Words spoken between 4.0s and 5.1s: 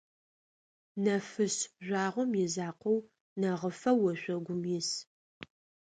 ошъогум ис.